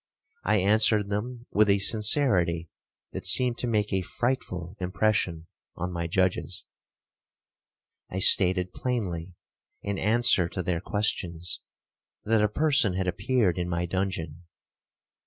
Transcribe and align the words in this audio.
I 0.43 0.55
answered 0.57 1.11
them 1.11 1.45
with 1.51 1.69
a 1.69 1.77
sincerity 1.77 2.69
that 3.11 3.23
seemed 3.23 3.59
to 3.59 3.67
make 3.67 3.93
a 3.93 4.01
frightful 4.01 4.75
impression 4.79 5.45
on 5.75 5.91
my 5.91 6.07
judges. 6.07 6.65
I 8.09 8.17
stated 8.17 8.73
plainly, 8.73 9.35
in 9.83 9.99
answer 9.99 10.49
to 10.49 10.63
their 10.63 10.81
questions, 10.81 11.59
that 12.23 12.41
a 12.41 12.49
person 12.49 12.93
had 12.93 13.07
appeared 13.07 13.59
in 13.59 13.69
my 13.69 13.85
dungeon. 13.85 14.45